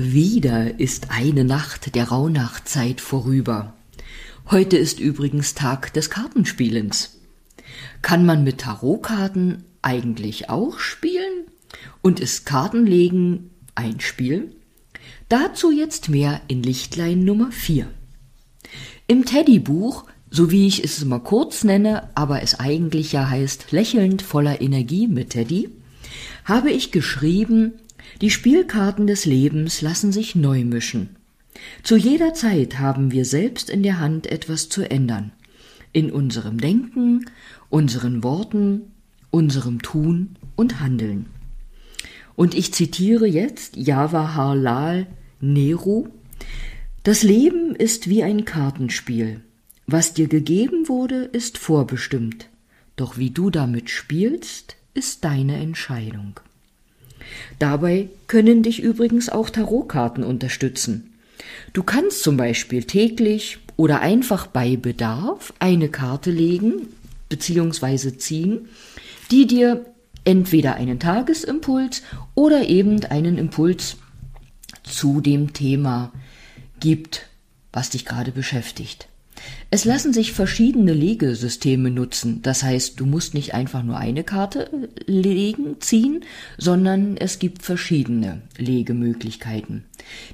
Wieder 0.00 0.78
ist 0.78 1.10
eine 1.10 1.42
Nacht 1.42 1.96
der 1.96 2.10
Rauhnachtzeit 2.10 3.00
vorüber. 3.00 3.74
Heute 4.48 4.76
ist 4.76 5.00
übrigens 5.00 5.54
Tag 5.54 5.92
des 5.92 6.08
Kartenspielens. 6.08 7.18
Kann 8.00 8.24
man 8.24 8.44
mit 8.44 8.58
Tarotkarten 8.58 9.64
eigentlich 9.82 10.50
auch 10.50 10.78
spielen? 10.78 11.48
Und 12.00 12.20
ist 12.20 12.46
Kartenlegen 12.46 13.50
ein 13.74 13.98
Spiel? 13.98 14.54
Dazu 15.28 15.72
jetzt 15.72 16.08
mehr 16.08 16.42
in 16.46 16.62
Lichtlein 16.62 17.24
Nummer 17.24 17.50
4. 17.50 17.88
Im 19.08 19.24
Teddybuch, 19.24 20.04
so 20.30 20.52
wie 20.52 20.68
ich 20.68 20.84
es 20.84 21.02
immer 21.02 21.18
kurz 21.18 21.64
nenne, 21.64 22.08
aber 22.14 22.40
es 22.40 22.60
eigentlich 22.60 23.10
ja 23.10 23.28
heißt 23.28 23.72
lächelnd 23.72 24.22
voller 24.22 24.60
Energie 24.60 25.08
mit 25.08 25.30
Teddy, 25.30 25.70
habe 26.44 26.70
ich 26.70 26.92
geschrieben, 26.92 27.72
die 28.20 28.30
Spielkarten 28.30 29.06
des 29.06 29.24
Lebens 29.24 29.80
lassen 29.82 30.12
sich 30.12 30.34
neu 30.34 30.64
mischen. 30.64 31.16
Zu 31.82 31.96
jeder 31.96 32.34
Zeit 32.34 32.78
haben 32.78 33.10
wir 33.10 33.24
selbst 33.24 33.70
in 33.70 33.82
der 33.82 33.98
Hand 33.98 34.26
etwas 34.26 34.68
zu 34.68 34.88
ändern. 34.88 35.32
In 35.92 36.10
unserem 36.10 36.58
Denken, 36.58 37.26
unseren 37.70 38.22
Worten, 38.22 38.92
unserem 39.30 39.82
Tun 39.82 40.36
und 40.56 40.80
Handeln. 40.80 41.26
Und 42.36 42.54
ich 42.54 42.72
zitiere 42.72 43.26
jetzt 43.26 43.76
Jawaharlal 43.76 45.06
Nehru. 45.40 46.08
Das 47.02 47.22
Leben 47.22 47.74
ist 47.74 48.08
wie 48.08 48.22
ein 48.22 48.44
Kartenspiel. 48.44 49.40
Was 49.86 50.12
dir 50.12 50.28
gegeben 50.28 50.88
wurde, 50.88 51.24
ist 51.24 51.58
vorbestimmt. 51.58 52.48
Doch 52.96 53.16
wie 53.16 53.30
du 53.30 53.50
damit 53.50 53.90
spielst, 53.90 54.76
ist 54.94 55.24
deine 55.24 55.56
Entscheidung. 55.56 56.40
Dabei 57.58 58.08
können 58.26 58.62
dich 58.62 58.82
übrigens 58.82 59.28
auch 59.28 59.50
Tarotkarten 59.50 60.24
unterstützen. 60.24 61.14
Du 61.72 61.82
kannst 61.82 62.22
zum 62.22 62.36
Beispiel 62.36 62.84
täglich 62.84 63.58
oder 63.76 64.00
einfach 64.00 64.46
bei 64.46 64.76
Bedarf 64.76 65.52
eine 65.58 65.88
Karte 65.88 66.30
legen 66.30 66.88
bzw. 67.28 68.16
ziehen, 68.16 68.68
die 69.30 69.46
dir 69.46 69.86
entweder 70.24 70.74
einen 70.74 70.98
Tagesimpuls 70.98 72.02
oder 72.34 72.68
eben 72.68 73.04
einen 73.04 73.38
Impuls 73.38 73.96
zu 74.82 75.20
dem 75.20 75.52
Thema 75.52 76.12
gibt, 76.80 77.26
was 77.72 77.90
dich 77.90 78.04
gerade 78.04 78.32
beschäftigt. 78.32 79.08
Es 79.70 79.84
lassen 79.84 80.14
sich 80.14 80.32
verschiedene 80.32 80.94
Legesysteme 80.94 81.90
nutzen. 81.90 82.40
Das 82.40 82.62
heißt, 82.62 82.98
du 82.98 83.04
musst 83.04 83.34
nicht 83.34 83.52
einfach 83.52 83.82
nur 83.82 83.98
eine 83.98 84.24
Karte 84.24 84.88
legen, 85.04 85.76
ziehen, 85.80 86.24
sondern 86.56 87.18
es 87.18 87.38
gibt 87.38 87.62
verschiedene 87.62 88.40
Legemöglichkeiten, 88.56 89.84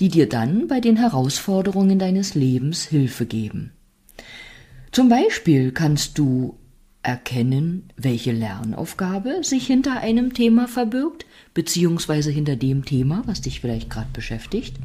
die 0.00 0.08
dir 0.08 0.30
dann 0.30 0.66
bei 0.66 0.80
den 0.80 0.96
Herausforderungen 0.96 1.98
deines 1.98 2.34
Lebens 2.34 2.84
Hilfe 2.84 3.26
geben. 3.26 3.72
Zum 4.92 5.10
Beispiel 5.10 5.72
kannst 5.72 6.16
du 6.16 6.56
erkennen, 7.02 7.90
welche 7.96 8.32
Lernaufgabe 8.32 9.40
sich 9.42 9.66
hinter 9.66 10.00
einem 10.00 10.32
Thema 10.32 10.68
verbirgt, 10.68 11.26
beziehungsweise 11.52 12.30
hinter 12.30 12.56
dem 12.56 12.86
Thema, 12.86 13.22
was 13.26 13.42
dich 13.42 13.60
vielleicht 13.60 13.90
gerade 13.90 14.08
beschäftigt. 14.12 14.76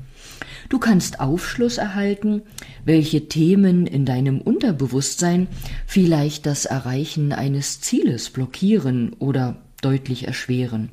Du 0.74 0.80
kannst 0.80 1.20
Aufschluss 1.20 1.78
erhalten, 1.78 2.42
welche 2.84 3.28
Themen 3.28 3.86
in 3.86 4.08
deinem 4.08 4.42
Unterbewusstsein 4.42 5.48
vielleicht 5.86 6.48
das 6.48 6.66
Erreichen 6.66 7.32
eines 7.32 7.80
Zieles 7.80 8.32
blockieren 8.32 9.16
oder 9.20 9.58
deutlich 9.84 10.26
erschweren. 10.26 10.90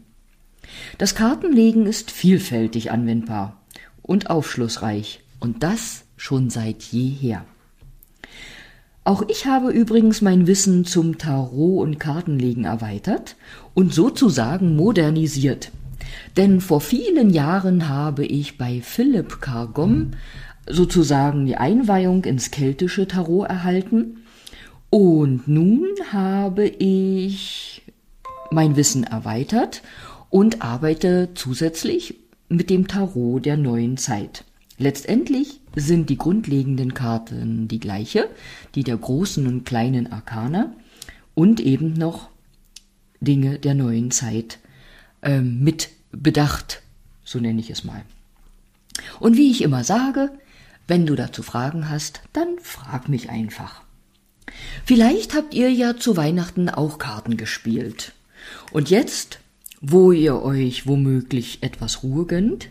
Das 0.98 1.14
Kartenlegen 1.14 1.86
ist 1.86 2.10
vielfältig 2.10 2.90
anwendbar 2.90 3.62
und 4.02 4.28
aufschlussreich, 4.28 5.20
und 5.38 5.62
das 5.62 6.04
schon 6.18 6.50
seit 6.50 6.82
jeher. 6.82 7.46
Auch 9.02 9.22
ich 9.28 9.46
habe 9.46 9.70
übrigens 9.70 10.20
mein 10.20 10.46
Wissen 10.46 10.84
zum 10.84 11.16
Tarot 11.16 11.82
und 11.82 11.98
Kartenlegen 11.98 12.64
erweitert 12.64 13.34
und 13.72 13.94
sozusagen 13.94 14.76
modernisiert. 14.76 15.72
Denn 16.36 16.60
vor 16.60 16.80
vielen 16.80 17.30
Jahren 17.30 17.88
habe 17.88 18.24
ich 18.24 18.58
bei 18.58 18.80
Philipp 18.82 19.40
Cargom 19.40 20.12
sozusagen 20.68 21.46
die 21.46 21.56
Einweihung 21.56 22.24
ins 22.24 22.50
keltische 22.50 23.06
Tarot 23.08 23.48
erhalten. 23.48 24.18
Und 24.90 25.46
nun 25.46 25.86
habe 26.12 26.66
ich 26.66 27.82
mein 28.50 28.76
Wissen 28.76 29.04
erweitert 29.04 29.82
und 30.28 30.62
arbeite 30.62 31.28
zusätzlich 31.34 32.16
mit 32.48 32.70
dem 32.70 32.88
Tarot 32.88 33.46
der 33.46 33.56
neuen 33.56 33.96
Zeit. 33.96 34.44
Letztendlich 34.78 35.60
sind 35.76 36.08
die 36.10 36.16
grundlegenden 36.16 36.94
Karten 36.94 37.68
die 37.68 37.80
gleiche, 37.80 38.28
die 38.74 38.82
der 38.82 38.96
großen 38.96 39.46
und 39.46 39.64
kleinen 39.64 40.10
Arkana 40.10 40.72
und 41.34 41.60
eben 41.60 41.92
noch 41.92 42.30
Dinge 43.20 43.58
der 43.58 43.74
neuen 43.74 44.10
Zeit 44.10 44.58
äh, 45.22 45.40
mit 45.40 45.90
Bedacht, 46.12 46.82
so 47.24 47.38
nenne 47.38 47.60
ich 47.60 47.70
es 47.70 47.84
mal. 47.84 48.02
Und 49.20 49.36
wie 49.36 49.50
ich 49.50 49.62
immer 49.62 49.84
sage, 49.84 50.30
wenn 50.88 51.06
du 51.06 51.14
dazu 51.14 51.42
Fragen 51.42 51.88
hast, 51.88 52.20
dann 52.32 52.58
frag 52.60 53.08
mich 53.08 53.30
einfach. 53.30 53.82
Vielleicht 54.84 55.34
habt 55.34 55.54
ihr 55.54 55.70
ja 55.70 55.96
zu 55.96 56.16
Weihnachten 56.16 56.68
auch 56.68 56.98
Karten 56.98 57.36
gespielt. 57.36 58.12
Und 58.72 58.90
jetzt, 58.90 59.38
wo 59.80 60.12
ihr 60.12 60.42
euch 60.42 60.86
womöglich 60.86 61.62
etwas 61.62 62.02
Ruhe 62.02 62.26
gönnt, 62.26 62.68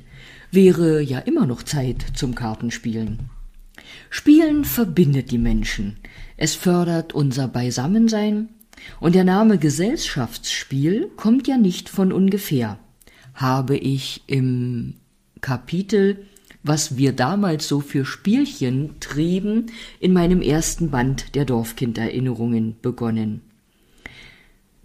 wäre 0.51 1.01
ja 1.01 1.19
immer 1.19 1.45
noch 1.45 1.63
Zeit 1.63 2.05
zum 2.13 2.35
Kartenspielen. 2.35 3.29
Spielen 4.09 4.65
verbindet 4.65 5.31
die 5.31 5.37
Menschen. 5.37 5.97
Es 6.35 6.55
fördert 6.55 7.13
unser 7.13 7.47
Beisammensein. 7.47 8.49
Und 8.99 9.15
der 9.15 9.23
Name 9.23 9.57
Gesellschaftsspiel 9.57 11.09
kommt 11.15 11.47
ja 11.47 11.57
nicht 11.57 11.89
von 11.89 12.11
ungefähr. 12.11 12.79
Habe 13.39 13.77
ich 13.77 14.23
im 14.27 14.95
Kapitel, 15.41 16.25
was 16.63 16.97
wir 16.97 17.13
damals 17.13 17.67
so 17.67 17.79
für 17.79 18.05
Spielchen 18.05 18.99
trieben, 18.99 19.67
in 19.99 20.13
meinem 20.13 20.41
ersten 20.41 20.89
Band 20.91 21.35
der 21.35 21.45
Dorfkinderinnerungen 21.45 22.75
begonnen. 22.81 23.41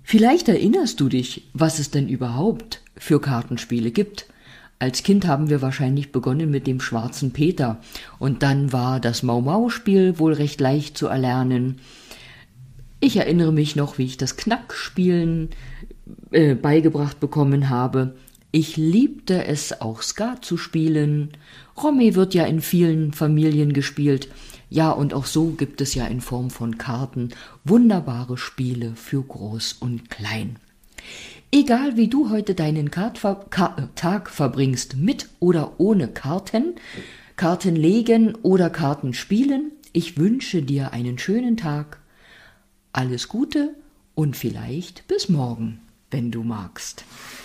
Vielleicht 0.03 0.49
erinnerst 0.49 1.01
du 1.01 1.09
dich, 1.09 1.49
was 1.55 1.79
es 1.79 1.91
denn 1.91 2.09
überhaupt 2.09 2.83
für 2.97 3.21
Kartenspiele 3.21 3.91
gibt 3.91 4.27
als 4.79 5.03
Kind 5.03 5.27
haben 5.27 5.49
wir 5.49 5.63
wahrscheinlich 5.63 6.13
begonnen 6.13 6.51
mit 6.51 6.67
dem 6.67 6.81
schwarzen 6.81 7.33
Peter 7.33 7.81
und 8.19 8.43
dann 8.43 8.73
war 8.73 9.01
das 9.01 9.23
Mau-Mau-Spiel 9.23 10.19
wohl 10.19 10.33
recht 10.33 10.61
leicht 10.61 10.99
zu 10.99 11.07
erlernen. 11.07 11.77
Ich 13.01 13.17
erinnere 13.17 13.53
mich 13.53 13.77
noch, 13.77 13.99
wie 13.99 14.05
ich 14.05 14.17
das 14.17 14.37
Knackspielen 14.37 15.51
äh, 16.33 16.55
beigebracht 16.55 17.21
bekommen 17.21 17.71
habe. 17.71 18.15
Ich 18.57 18.77
liebte 18.77 19.47
es 19.47 19.81
auch 19.81 20.01
Skat 20.01 20.45
zu 20.45 20.57
spielen. 20.57 21.31
Romy 21.77 22.15
wird 22.15 22.35
ja 22.35 22.45
in 22.45 22.61
vielen 22.61 23.13
Familien 23.13 23.73
gespielt. 23.73 24.29
Ja, 24.71 24.93
und 24.93 25.13
auch 25.13 25.27
so 25.27 25.49
gibt 25.49 25.81
es 25.81 25.97
ja 25.97 26.07
in 26.07 26.21
Form 26.21 26.51
von 26.51 26.79
Karten 26.79 27.31
wunderbare 27.65 28.39
Spiele 28.39 28.93
für 28.95 29.25
Groß 29.25 29.73
und 29.81 30.09
Klein. 30.09 30.61
Egal 31.51 31.97
wie 31.97 32.07
du 32.07 32.31
heute 32.31 32.55
deinen 32.55 32.93
Kartver 32.93 33.45
Ka 33.51 33.89
Tag 33.97 34.31
verbringst, 34.31 34.99
mit 34.99 35.29
oder 35.41 35.81
ohne 35.81 36.07
Karten, 36.07 36.75
Karten 37.35 37.75
legen 37.75 38.37
oder 38.37 38.71
Karten 38.71 39.15
spielen, 39.15 39.73
ich 39.93 40.17
wünsche 40.17 40.63
dir 40.63 40.93
einen 40.93 41.19
schönen 41.19 41.57
Tag, 41.57 41.99
alles 42.93 43.27
Gute 43.27 43.75
und 44.15 44.37
vielleicht 44.37 45.09
bis 45.09 45.29
morgen, 45.29 45.81
wenn 46.13 46.31
du 46.31 46.45
magst. 46.45 47.05